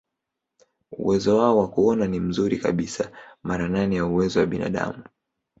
[0.97, 3.11] Uwezo wao wa kuona ni mzuri kabisa,
[3.43, 5.03] mara nane ya uwezo wa binadamu.